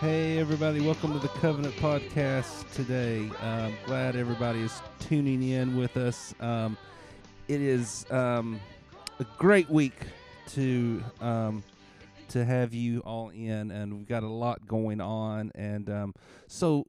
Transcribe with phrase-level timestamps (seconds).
[0.00, 3.28] Hey, everybody, welcome to the Covenant Podcast today.
[3.42, 6.34] Um, glad everybody is tuning in with us.
[6.38, 6.78] Um,
[7.48, 8.60] it is um,
[9.18, 9.94] a great week
[10.50, 11.64] to um,
[12.28, 15.50] to have you all in, and we've got a lot going on.
[15.56, 16.14] And um,
[16.46, 16.86] so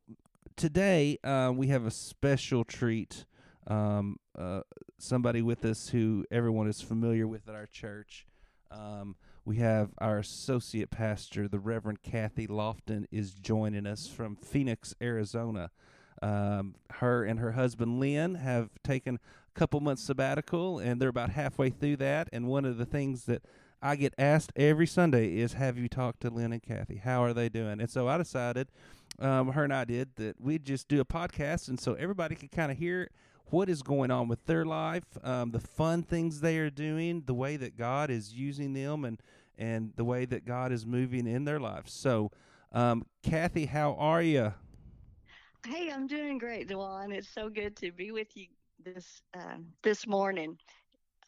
[0.59, 3.23] today uh, we have a special treat.
[3.65, 4.61] Um, uh,
[4.97, 8.27] somebody with us who everyone is familiar with at our church.
[8.69, 9.15] Um,
[9.45, 15.71] we have our associate pastor, the Reverend Kathy Lofton, is joining us from Phoenix, Arizona.
[16.21, 21.29] Um, her and her husband Lynn have taken a couple months sabbatical, and they're about
[21.29, 22.27] halfway through that.
[22.33, 23.43] And one of the things that
[23.81, 26.97] I get asked every Sunday is, "Have you talked to Lynn and Kathy?
[26.97, 28.67] How are they doing?" And so I decided,
[29.17, 32.51] um, her and I did, that we'd just do a podcast, and so everybody could
[32.51, 33.09] kind of hear
[33.47, 37.33] what is going on with their life, um, the fun things they are doing, the
[37.33, 39.21] way that God is using them, and
[39.57, 41.91] and the way that God is moving in their lives.
[41.91, 42.31] So,
[42.71, 44.53] um, Kathy, how are you?
[45.67, 47.11] Hey, I'm doing great, Dewan.
[47.11, 48.45] It's so good to be with you
[48.83, 50.57] this uh, this morning.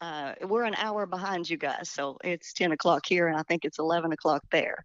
[0.00, 3.64] Uh, we're an hour behind you guys, so it's 10 o'clock here, and I think
[3.64, 4.82] it's 11 o'clock there.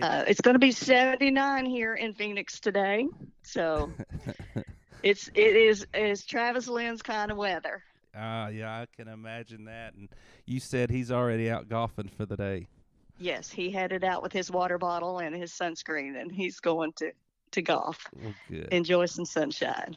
[0.00, 3.06] Uh, it's going to be 79 here in Phoenix today,
[3.42, 3.90] so
[5.02, 7.82] it's it is is Travis Lynn's kind of weather.
[8.16, 9.94] Ah, yeah, I can imagine that.
[9.94, 10.08] And
[10.46, 12.68] you said he's already out golfing for the day.
[13.18, 17.12] Yes, he headed out with his water bottle and his sunscreen, and he's going to
[17.52, 18.68] to golf, Well, good.
[18.72, 19.94] enjoy some sunshine.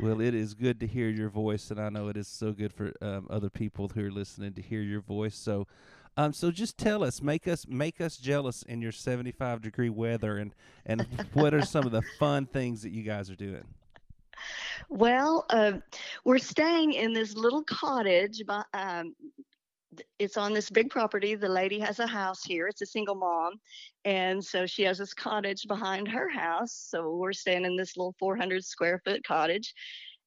[0.00, 2.72] Well, it is good to hear your voice, and I know it is so good
[2.72, 5.36] for um, other people who are listening to hear your voice.
[5.36, 5.66] So,
[6.16, 10.38] um, so just tell us, make us make us jealous in your seventy-five degree weather,
[10.38, 10.54] and
[10.86, 13.64] and what are some of the fun things that you guys are doing?
[14.88, 15.72] Well, uh,
[16.24, 18.42] we're staying in this little cottage.
[18.46, 19.14] By, um,
[20.18, 21.34] it's on this big property.
[21.34, 22.66] The lady has a house here.
[22.66, 23.54] It's a single mom,
[24.04, 26.72] and so she has this cottage behind her house.
[26.72, 29.74] So we're staying in this little 400 square foot cottage,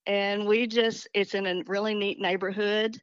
[0.06, 2.96] and we just—it's in a really neat neighborhood.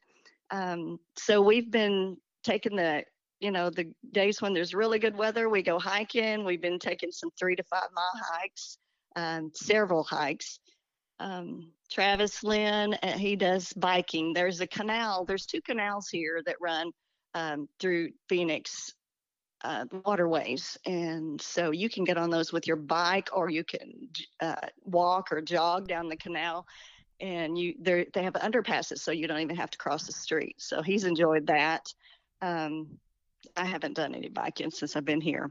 [0.53, 3.05] Um, so we've been taking the
[3.41, 7.13] you know the days when there's really good weather we go hiking we've been taking
[7.13, 8.79] some three to five mile hikes
[9.17, 10.59] um, several hikes
[11.19, 14.33] um, Travis Lynn, uh, he does biking.
[14.33, 15.25] There's a canal.
[15.25, 16.91] There's two canals here that run
[17.35, 18.93] um, through Phoenix
[19.65, 24.09] uh, waterways, and so you can get on those with your bike, or you can
[24.41, 26.67] uh, walk or jog down the canal.
[27.19, 30.57] And you, they they have underpasses, so you don't even have to cross the street.
[30.59, 31.87] So he's enjoyed that.
[32.43, 32.99] Um,
[33.57, 35.51] I haven't done any biking since I've been here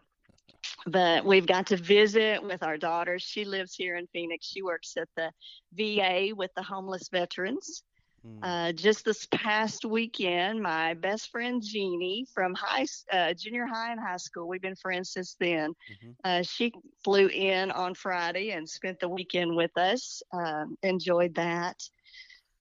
[0.88, 3.18] but we've got to visit with our daughter.
[3.20, 4.46] She lives here in Phoenix.
[4.46, 5.32] She works at the
[5.74, 7.84] VA with the homeless veterans.
[8.24, 8.44] Hmm.
[8.44, 14.00] Uh, just this past weekend, my best friend Jeannie from high, uh, junior high and
[14.00, 15.74] high school, we've been friends since then.
[16.04, 16.16] Mhm.
[16.24, 16.72] Uh, she
[17.04, 20.24] flew in on Friday and spent the weekend with us.
[20.32, 21.78] Um, enjoyed that.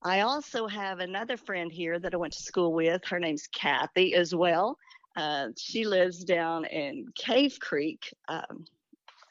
[0.05, 3.05] I also have another friend here that I went to school with.
[3.07, 4.79] Her name's Kathy as well.
[5.17, 8.67] Uh, she lives down in Cave Creek, um,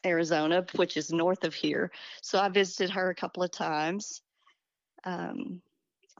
[0.04, 1.90] Arizona, which is north of here.
[2.22, 4.22] So I visited her a couple of times.
[5.04, 5.62] Um,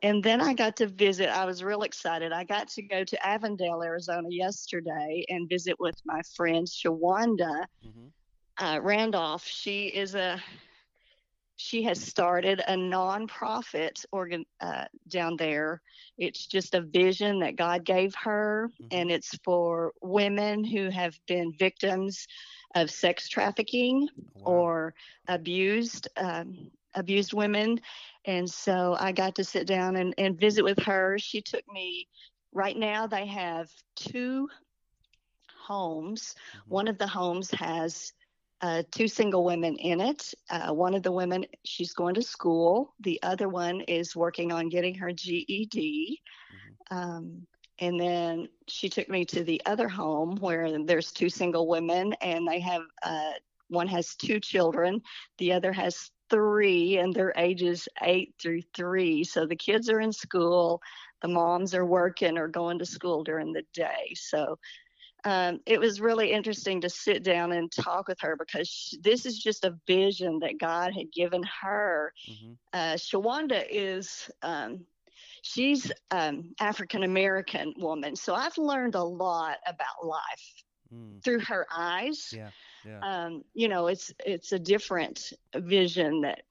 [0.03, 1.29] and then I got to visit.
[1.29, 2.33] I was real excited.
[2.33, 8.13] I got to go to Avondale, Arizona yesterday and visit with my friend Shawanda Mhm.
[8.59, 9.47] uh, Randolph.
[9.47, 10.43] She is a
[11.57, 15.81] she has started a nonprofit organ uh, down there.
[16.19, 18.89] It's just a vision that God gave her, Mhm.
[18.91, 22.27] and it's for women who have been victims
[22.75, 24.45] of sex trafficking Wow.
[24.45, 24.95] or
[25.29, 27.81] abused um, abused women.
[28.25, 31.19] And so I got to sit down and, and visit with her.
[31.19, 32.09] She took me.
[32.53, 34.49] Right now, they have two
[35.67, 36.35] homes.
[36.55, 36.61] Mhm.
[36.69, 38.13] One of the homes has
[38.61, 40.33] uh, two single women in it.
[40.51, 42.95] Uh, one of the women, she's going to school.
[43.01, 46.21] The other one is working on getting her GED.
[46.53, 46.97] Mhm.
[46.97, 47.47] Um,
[47.81, 52.47] and then she took me to the other home where there's two single women, and
[52.47, 53.33] they have uh,
[53.69, 55.03] one has two children,
[55.39, 59.25] the other has three, and their ages eight through three.
[59.25, 60.81] So the kids are in school,
[61.23, 64.15] the moms are working or going to school during the day.
[64.15, 64.59] So
[65.25, 69.27] um, it was really interesting to sit down and talk with her because sh this
[69.27, 72.13] is just a vision that God had given her.
[72.29, 72.57] Mhm.
[72.73, 74.87] Uh, Shawanda is, um,
[75.43, 81.23] she's um, African American woman, so I've learned a lot about life Mm.
[81.25, 82.33] through her eyes.
[82.33, 82.51] Yeah.
[82.85, 82.99] Yeah.
[83.03, 86.43] Um, you know, it's it's a different vision that,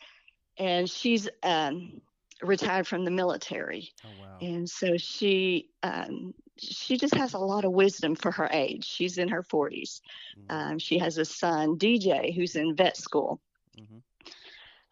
[0.57, 2.01] and she's um,
[2.41, 4.37] retired from the military, oh wow.
[4.41, 8.85] and so she um, she just has a lot of wisdom for her age.
[8.85, 10.01] She's in her 40s.
[10.35, 10.49] Mhm.
[10.49, 13.41] Um, she has a son, DJ, who's in vet school.
[13.77, 14.01] Mhm.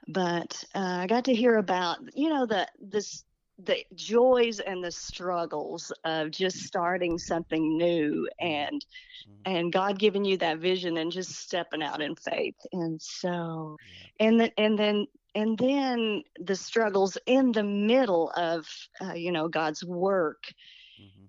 [0.08, 3.24] But uh, I got to hear about, you know, the this
[3.60, 8.84] the joys and the struggles of just starting something new and
[9.26, 9.46] Mhm.
[9.46, 12.56] and God giving you that vision and just stepping out in faith.
[12.72, 14.08] And so Yeah.
[14.20, 15.06] and then and then
[15.36, 18.68] and then the struggles in the middle of
[19.02, 20.44] uh, you know God's work.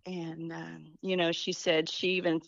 [0.07, 2.41] And um, you know she said she even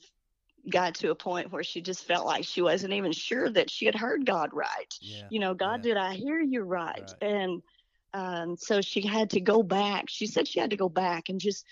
[0.70, 3.86] got to a point where she just felt like she wasn't even sure that she
[3.86, 4.94] had heard God right.
[5.00, 5.26] Yeah.
[5.30, 5.94] You know, God, yeah.
[5.94, 7.12] did I hear you right?
[7.20, 7.30] Right.
[7.30, 7.62] And
[8.12, 10.04] um, so she had to go back.
[10.08, 11.64] She said she had to go back and just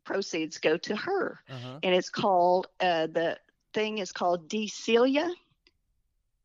[0.04, 1.78] proceeds go to her Uh-huh.
[1.82, 3.36] and it's called uh, the
[3.74, 5.32] thing is called Deecilla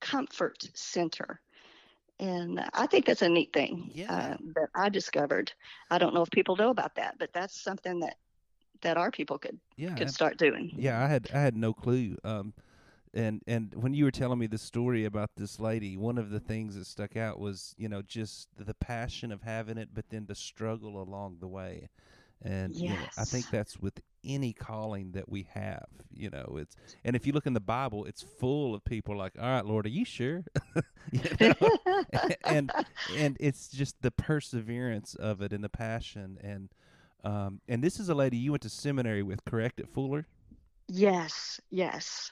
[0.01, 1.39] Comfort Center,
[2.19, 4.07] and I think that's a neat thing Yeah.
[4.09, 5.51] uh, that I discovered.
[5.89, 8.15] I don't know if people know about that, but that's something that
[8.81, 9.95] that our people could Yeah.
[9.95, 10.71] could start doing.
[10.77, 12.17] Yeah, I had I had no clue.
[12.23, 12.53] Um,
[13.13, 16.39] and and when you were telling me the story about this lady, one of the
[16.39, 20.25] things that stuck out was you know just the passion of having it, but then
[20.25, 21.89] the struggle along the way.
[22.41, 25.87] And you know, I think that's with any calling that we have.
[26.13, 26.75] You know, it's
[27.05, 29.85] and if you look in the Bible, it's full of people like, "All right, Lord,
[29.85, 30.43] are you sure?"
[31.11, 31.53] You
[32.45, 32.71] and
[33.17, 36.69] and it's just the perseverance of it and the passion and
[37.25, 40.27] um and this is a lady you went to seminary with, correct, at Fuller?
[40.87, 42.31] yes, yes.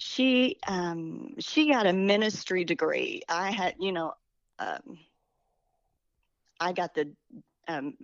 [0.00, 3.22] She um, she got a ministry degree.
[3.28, 4.14] I had, you know,
[4.58, 4.98] um,
[6.60, 7.14] I got the
[7.68, 7.94] um,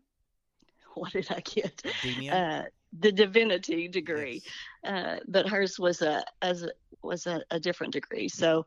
[0.94, 1.82] what did I get?
[2.30, 2.62] Uh,
[2.98, 4.56] the divinity degree, Yes.
[4.86, 6.70] uh, but hers was a as a,
[7.02, 8.28] was a, a different degree.
[8.28, 8.66] So,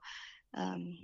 [0.56, 0.98] um,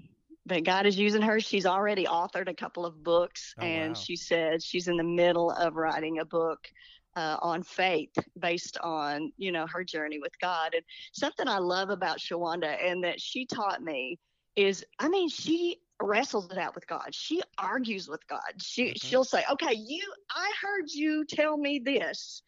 [0.46, 1.40] but God is using her.
[1.40, 3.98] She's already authored a couple of books, Oh, and wow.
[3.98, 6.68] she said she's in the middle of writing a book
[7.16, 10.74] uh, on faith based on you know her journey with God.
[10.74, 14.20] And something I love about Shawanda and that she taught me
[14.56, 17.14] is, I mean, she wrestles it out with God.
[17.14, 18.62] She argues with God.
[18.62, 18.96] She Mhm.
[18.96, 22.42] she'll say, "Okay, you, I heard you tell me this,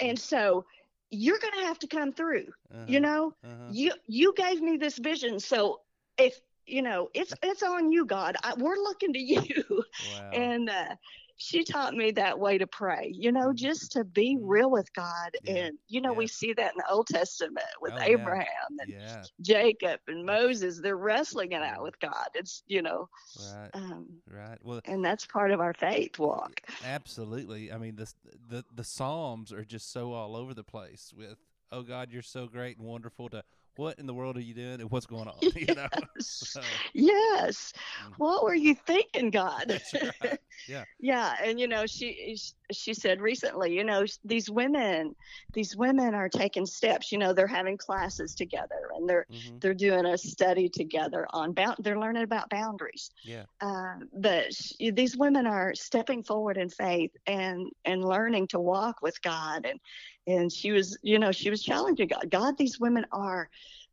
[0.00, 0.64] and so
[1.10, 2.46] you're going to have to come through.
[2.86, 3.66] You Uh-huh, know, uh-huh.
[3.66, 5.80] you you gave me this vision, so
[6.18, 8.36] if you know, it's it's on you, God.
[8.42, 10.32] I, we're looking to you." Wow.
[10.32, 10.94] and uh,
[11.38, 13.56] she taught me that way to pray you know Mhm.
[13.56, 14.42] just to be Mhm.
[14.44, 15.66] real with god Yeah.
[15.66, 18.06] and you know we see that in the old testament with Oh, yeah.
[18.06, 18.46] abraham
[18.80, 23.08] and yeah, jacob and moses they're wrestling it out with god it's you know
[23.40, 24.58] right, um, right.
[24.62, 27.72] Well, and that's part of our faith walk absolutely.
[27.72, 28.12] I mean, the
[28.48, 31.36] the the Psalms are just so all over the place with,
[31.70, 33.42] "Oh God, you're so great and wonderful." To
[33.78, 35.50] what in the world are you doing and what's going on?
[35.56, 35.88] You know.
[36.20, 38.14] yes So, yes Mm.
[38.16, 39.80] what were you thinking god
[40.22, 40.38] right.
[40.66, 40.84] Yeah.
[40.98, 42.36] yeah and you know she
[42.72, 45.14] she said recently you know these women
[45.54, 49.74] these women are taking steps you know they're having classes together and they're hmm they're
[49.74, 53.46] doing a study together on bound they're learning about boundaries Yeah.
[53.60, 59.02] uh, but sh- these women are stepping forward in faith and and learning to walk
[59.02, 59.80] with god and
[60.28, 63.48] and she was you know she was challenging god god these women are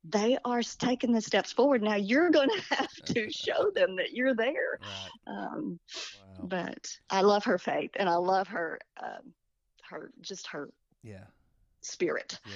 [0.08, 1.82] they are taking the steps forward.
[1.82, 4.80] Now you're going to have to show them that you're there.
[4.80, 5.36] Right.
[5.36, 5.80] Um,
[6.39, 6.48] Wow.
[6.48, 9.34] but I love her faith and I love her, um,
[9.89, 10.70] her just her
[11.01, 11.25] Yeah.
[11.82, 12.39] spirit.
[12.46, 12.54] Yeah.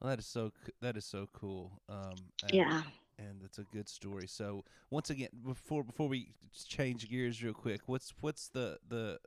[0.00, 1.82] Well, that is so that is so cool.
[1.88, 2.82] Um, and, Yeah.
[3.18, 4.26] and it's a good story.
[4.26, 6.32] So once again, before before we
[6.66, 9.18] change gears real quick, what's what's the the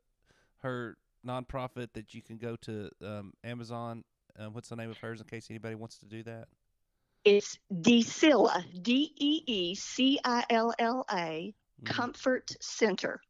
[0.59, 4.03] her nonprofit that you can go to um, Amazon?
[4.39, 6.47] Uh, what's the name of hers in case anybody wants to do that?
[7.23, 11.85] It's Deecilla, D E E C I L L A, Mhm.
[11.85, 13.21] Comfort Center.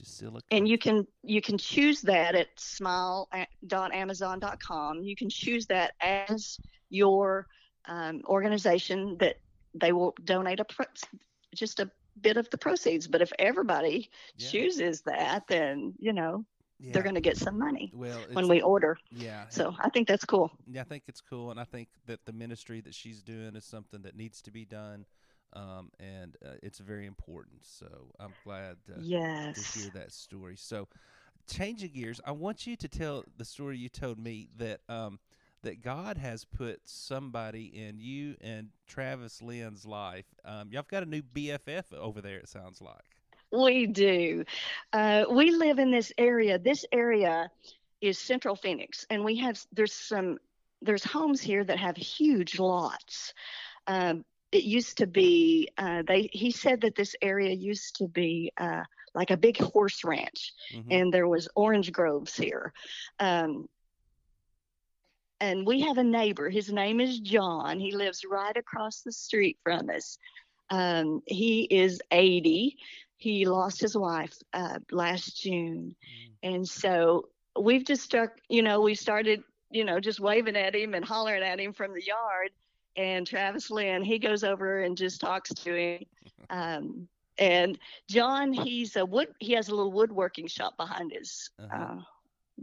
[0.00, 2.48] Deecilla and you can you can choose that at
[3.70, 6.58] smile.amazon.com you can choose that as
[6.90, 7.46] your
[7.86, 9.36] um, organization that
[9.74, 10.84] they will donate a pro-
[11.54, 11.90] just a
[12.20, 14.48] bit of the proceeds but if everybody Yeah.
[14.50, 16.44] chooses that then you know
[16.78, 16.92] yeah.
[16.92, 20.24] they're going to get some money well when we order yeah so i think that's
[20.24, 23.56] cool Yeah, I think it's cool, and I think that the ministry that she's doing
[23.56, 25.06] is something that needs to be done,
[25.52, 27.64] um, and uh, it's very important.
[27.64, 27.86] So
[28.20, 29.00] I'm glad to,
[29.54, 30.56] to hear that story.
[30.56, 30.88] So,
[31.48, 35.18] changing gears, I want you to tell the story you told me that um,
[35.62, 40.26] that God has put somebody in you and Travis Lynn's life.
[40.44, 42.38] Um, y'all've got a new BFF over there.
[42.38, 43.15] It sounds like.
[43.56, 44.44] We do.
[44.92, 46.58] Uh, we live in this area.
[46.58, 47.50] This area
[48.00, 50.38] is Central Phoenix, and we have there's some
[50.82, 53.32] there's homes here that have huge lots.
[53.86, 56.28] Um, it used to be uh, they.
[56.32, 58.82] He said that this area used to be uh,
[59.14, 60.86] like a big horse ranch, Mhm.
[60.90, 62.72] and there was orange groves here.
[63.18, 63.68] Um,
[65.40, 66.48] and we have a neighbor.
[66.48, 67.78] His name is John.
[67.78, 70.18] He lives right across the street from us.
[70.70, 72.76] Um, he is 80.
[73.16, 76.32] He lost his wife uh, last June, Mm.
[76.54, 78.30] and so we've just stuck.
[78.48, 81.92] You know, we started, you know, just waving at him and hollering at him from
[81.94, 82.50] the yard.
[82.96, 86.04] And Travis Lynn, he goes over and just talks to him.
[86.48, 87.08] Um,
[87.38, 87.76] and
[88.08, 89.28] John, he's a wood.
[89.40, 91.76] He has a little woodworking shop behind his Uh-huh.
[91.76, 92.00] uh,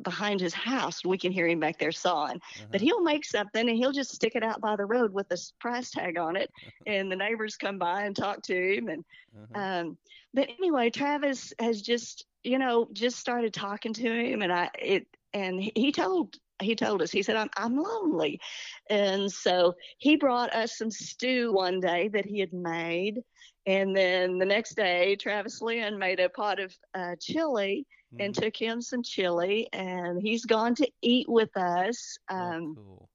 [0.01, 1.03] behind his house.
[1.03, 2.39] We can hear him back there sawing.
[2.71, 2.85] But Uh-huh.
[2.85, 5.91] he'll make something and he'll just stick it out by the road with a price
[5.91, 6.49] tag on it,
[6.85, 8.87] and the neighbors come by and talk to him.
[8.89, 9.03] And
[9.35, 9.55] Uh-huh.
[9.55, 9.97] um,
[10.33, 15.07] but anyway, Travis has just you know just started talking to him, and I it
[15.33, 18.39] and he- he told he told us he said I'm I'm lonely,
[18.89, 23.21] and so he brought us some stew one day that he had made.
[23.65, 27.85] And then the next day, Travis Lynn made a pot of uh, chili
[28.19, 28.35] and Mhm.
[28.35, 32.17] took him some chili, and he's gone to eat with us.
[32.37, 33.09] Oh, Um, cool.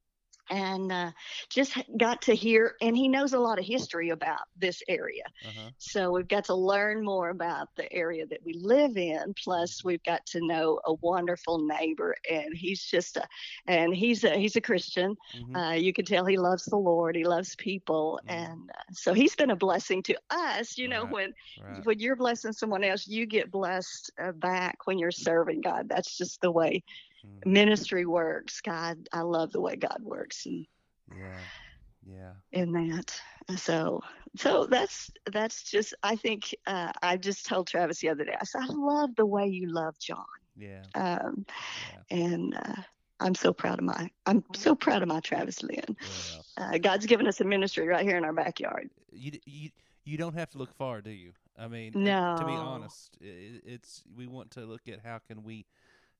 [0.50, 1.12] And uh,
[1.50, 5.24] just got to hear, and he knows a lot of history about this area.
[5.44, 5.72] Uh-huh.
[5.78, 9.34] So we've got to learn more about the area that we live in.
[9.42, 13.26] Plus, we've got to know a wonderful neighbor, and he's just a,
[13.66, 15.16] and he's a he's a Christian.
[15.32, 15.58] Mhm.
[15.58, 17.16] Uh, you can tell he loves the Lord.
[17.16, 18.28] He loves people, Mhm.
[18.28, 20.76] and uh, so he's been a blessing to us.
[20.76, 21.08] You know, Right.
[21.08, 21.84] when right.
[21.84, 25.88] when you're blessing someone else, you get blessed uh, back when you're serving God.
[25.88, 26.82] That's just the way.
[27.44, 28.60] Ministry works.
[28.60, 30.66] God, I love the way God works and
[31.16, 31.44] Yeah.
[32.06, 32.32] Yeah.
[32.52, 33.20] in that.
[33.58, 34.02] So,
[34.36, 35.94] so that's that's just.
[36.02, 38.36] I think uh, I just told Travis the other day.
[38.38, 40.24] I said, I love the way you love John,
[40.56, 40.82] Yeah.
[40.94, 42.02] um, Yeah.
[42.10, 42.82] and uh,
[43.20, 44.10] I'm so proud of my.
[44.26, 45.96] I'm so proud of my Travis Lynn.
[46.02, 48.90] Well, Uh, God's given us a ministry right here in our backyard.
[49.12, 49.70] you d- you
[50.04, 51.32] you don't have to look far, do you?
[51.58, 52.36] I mean, no.
[52.38, 55.66] to be honest, i i- it's we want to look at how can we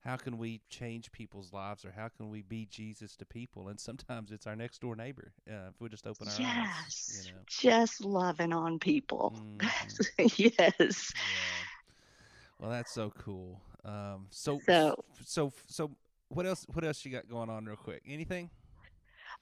[0.01, 3.79] how can we change people's lives or how can we be Jesus to people and
[3.79, 7.33] sometimes it's our next door neighbor uh, if we just open our eyes, Yes, you
[7.33, 7.39] know.
[7.47, 9.33] just loving on people.
[9.57, 10.09] Mhm.
[10.57, 11.13] yes.
[11.15, 11.65] Yeah.
[12.59, 13.61] Well, that's so cool.
[13.85, 15.91] Um, so So- so so
[16.29, 18.01] what else what else you got going on real quick?
[18.07, 18.49] Anything?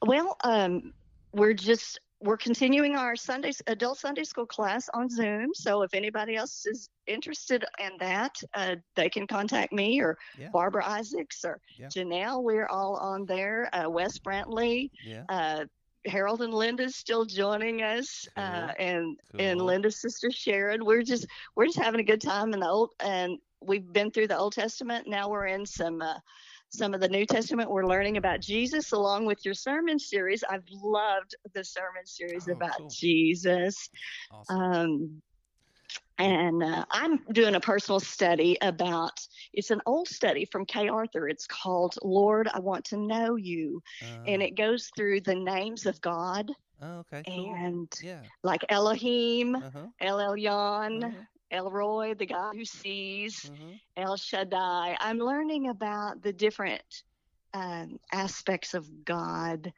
[0.05, 0.93] Well, um,
[1.33, 5.53] we're just we're continuing our Sunday adult Sunday school class on Zoom.
[5.53, 10.49] So if anybody else is interested in that, uh, they can contact me or Yeah.
[10.49, 11.87] Barbara Isaacs or Yeah.
[11.87, 12.41] Janelle.
[12.43, 13.69] We're all on there.
[13.73, 15.23] Uh, Wes Brantley, Yeah.
[15.29, 15.65] uh,
[16.05, 18.75] Harold and Linda's still joining us, uh, Cool.
[18.79, 19.67] and and Cool.
[19.67, 20.85] Linda's sister Sharon.
[20.85, 24.27] We're just we're just having a good time in the old and we've been through
[24.27, 25.07] the Old Testament.
[25.07, 26.01] Now we're in some.
[26.73, 27.69] Uh, some of the New Testament.
[27.69, 30.43] We're learning about Jesus along with your sermon series.
[30.43, 32.89] I've loved the sermon series Oh, about cool.
[32.89, 33.89] Jesus.
[34.31, 34.61] Awesome.
[34.61, 35.21] Um,
[36.19, 39.19] and uh, I'm doing a personal study about
[39.53, 41.27] it's an old study from Kay Arthur.
[41.27, 43.81] It's called Lord, I Want to Know You.
[44.25, 47.53] And Uh, it goes through the names of God oh, okay, cool.
[47.53, 48.23] and Yeah.
[48.43, 49.87] like Elohim, Uh-huh.
[50.01, 51.21] El Elyon, uh-huh,
[51.51, 53.49] El Roi, the God who sees.
[53.51, 53.73] uh-huh.
[53.97, 54.95] El Shaddai.
[54.99, 56.83] I'm learning about the different
[57.53, 59.73] um, aspects of God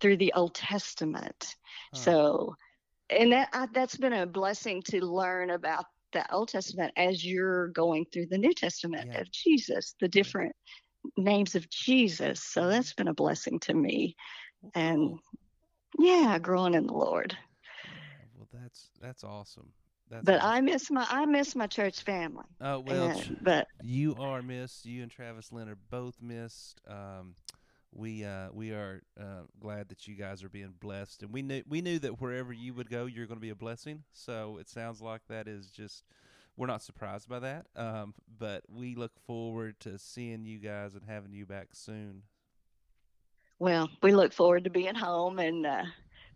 [0.00, 1.56] through the Old Testament.
[1.92, 2.00] Huh.
[2.00, 2.56] So,
[3.10, 7.68] and that I, that's been a blessing to learn about the Old Testament as you're
[7.68, 9.20] going through the New Testament Yeah.
[9.22, 10.54] of Jesus, the different
[11.16, 12.42] names of Jesus.
[12.44, 14.14] So that's been a blessing to me,
[14.74, 15.18] and
[15.98, 17.36] yeah, growing in the Lord.
[18.36, 19.72] Well, that's that's awesome.
[20.10, 20.50] That's But awesome.
[20.50, 22.44] I miss my I miss my church family.
[22.60, 24.86] Oh well, and- but you are missed.
[24.86, 26.80] You and Travis Lynn are both missed.
[26.88, 27.34] Um,
[27.92, 31.62] we uh, we are uh, glad that you guys are being blessed, and we knew
[31.68, 34.02] we knew that wherever you would go, you're going to be a blessing.
[34.12, 36.04] So it sounds like that is just
[36.56, 37.66] we're not surprised by that.
[37.76, 42.22] Um, but we look forward to seeing you guys and having you back soon.
[43.58, 45.84] well, we look forward to being home in uh,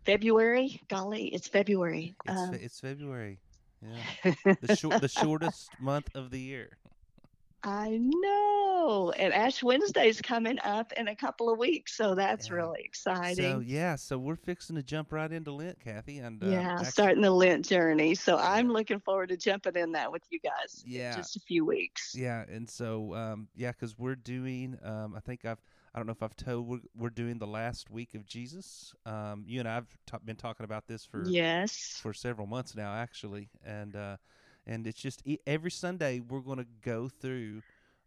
[0.05, 0.81] February.
[0.89, 2.15] Golly, it's February.
[2.25, 3.39] It's Um, fe- it's February.
[3.83, 6.69] Yeah, the short the shortest month of the year.
[7.65, 9.13] I know.
[9.17, 12.55] And Ash Wednesday's coming up in a couple of weeks, so that's Yeah.
[12.55, 13.51] really exciting.
[13.53, 16.85] So yeah, so we're fixing to jump right into Lent, Kathy, and uh, yeah, actu-
[16.91, 18.15] starting the Lent journey.
[18.15, 21.11] So I'm looking forward to jumping in that with you guys Yeah.
[21.11, 22.13] in just a few weeks.
[22.13, 24.77] Yeah, and so um, yeah, because we're doing.
[24.83, 25.61] Um, I think I've.
[25.93, 26.67] I don't know if I've told.
[26.67, 28.93] We're, we're doing the last week of Jesus.
[29.05, 31.99] Um, you and I've ta- been talking about this for Yes.
[32.01, 34.17] for several months now, actually, and uh,
[34.65, 37.61] and it's just e- every Sunday we're going to go through.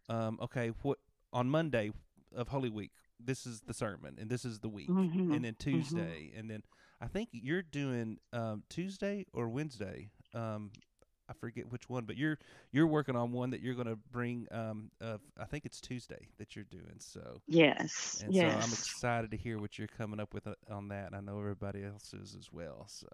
[0.09, 0.97] Um, okay, what
[1.31, 1.91] on Monday
[2.35, 2.91] of Holy Week?
[3.19, 6.63] This is the sermon, and this is the week, Mhm, and then Tuesday, and then
[7.01, 10.09] I think you're doing um, Tuesday or Wednesday.
[10.33, 10.71] Um,
[11.29, 12.37] I forget which one, but you're
[12.71, 14.47] you're working on one that you're going to bring.
[14.51, 16.95] Um, uh, I think it's Tuesday that you're doing.
[16.99, 18.21] So, Yes.
[18.23, 18.51] and yes.
[18.51, 21.07] so I'm excited to hear what you're coming up with uh, on that.
[21.07, 22.85] And I know everybody else is as well.
[22.87, 23.07] So.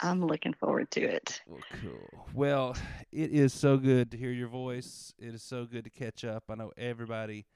[0.00, 1.42] I'm looking forward to it.
[1.48, 2.24] Well, cool.
[2.32, 2.76] Well,
[3.10, 5.12] it is so good to hear your voice.
[5.18, 6.44] It is so good to catch up.
[6.48, 7.46] I know everybody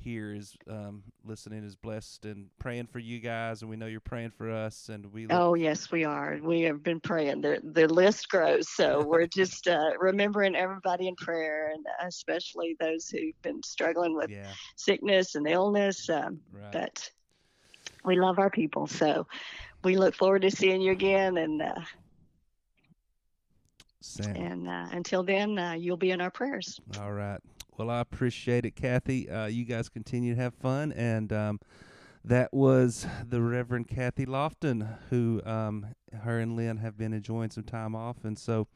[0.00, 4.00] here is um, listening is blessed and praying for you guys, and we know you're
[4.00, 4.88] praying for us.
[4.88, 6.38] And we Oh yes, we are.
[6.42, 7.42] We have been praying.
[7.42, 13.08] The the list grows, so we're just uh, remembering everybody in prayer, and especially those
[13.08, 16.08] who've been struggling with yeah, sickness and illness.
[16.08, 16.72] Um, right.
[16.72, 17.10] but
[18.04, 19.26] we love our people, so
[19.84, 21.36] we look forward to seeing you again.
[21.36, 21.80] And uh,
[24.00, 24.36] Sam.
[24.36, 26.80] and uh, until then, uh, you'll be in our prayers.
[26.98, 27.40] All right.
[27.80, 29.30] Well, I appreciate it, Kathy.
[29.30, 31.60] Uh, you guys continue to have fun, and um,
[32.22, 37.64] that was the Reverend Kathy Lofton, who um, her and Lynn have been enjoying some
[37.64, 38.68] time off, and so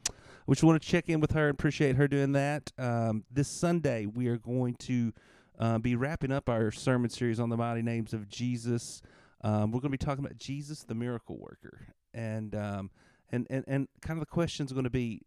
[0.47, 2.71] we just want to check in with her and appreciate her doing that.
[2.79, 5.13] Um, this Sunday, we are going to
[5.59, 9.03] uh, be wrapping up our sermon series on the mighty names of Jesus.
[9.41, 12.89] Um, we're going to be talking about Jesus, the miracle worker, and um,
[13.31, 15.21] and and and kind of the question's going to be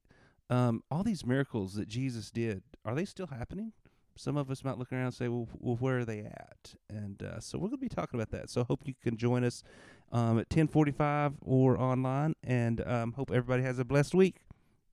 [0.51, 3.73] um, all these miracles that Jesus did, are they still happening?
[4.17, 6.75] Some of us might look around and say, well, well where are they at?
[6.91, 8.51] And uh, so we're going to be talking about that.
[8.51, 9.62] So hope you can join us
[10.11, 14.38] um, at 1045 or online, and um, hope everybody has a blessed week.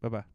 [0.02, 0.35] Bye-bye.